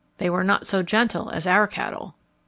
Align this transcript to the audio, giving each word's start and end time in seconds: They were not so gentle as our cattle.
They 0.17 0.31
were 0.31 0.43
not 0.43 0.65
so 0.65 0.81
gentle 0.81 1.29
as 1.29 1.45
our 1.45 1.67
cattle. 1.67 2.15